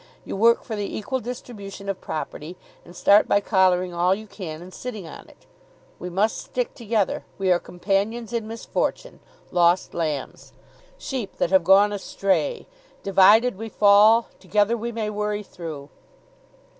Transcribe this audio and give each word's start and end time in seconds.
You 0.25 0.35
work 0.35 0.63
for 0.63 0.75
the 0.75 0.97
equal 0.97 1.19
distribution 1.19 1.87
of 1.87 2.01
property, 2.01 2.57
and 2.83 2.95
start 2.95 3.27
by 3.27 3.39
collaring 3.39 3.93
all 3.93 4.15
you 4.15 4.25
can 4.25 4.59
and 4.59 4.73
sitting 4.73 5.07
on 5.07 5.29
it. 5.29 5.45
We 5.99 6.09
must 6.09 6.39
stick 6.39 6.73
together. 6.73 7.23
We 7.37 7.51
are 7.51 7.59
companions 7.59 8.33
in 8.33 8.47
misfortune. 8.47 9.19
Lost 9.51 9.93
lambs. 9.93 10.53
Sheep 10.97 11.35
that 11.37 11.51
have 11.51 11.63
gone 11.63 11.93
astray. 11.93 12.65
Divided, 13.03 13.59
we 13.59 13.69
fall, 13.69 14.29
together 14.39 14.75
we 14.75 14.91
may 14.91 15.11
worry 15.11 15.43
through. 15.43 15.89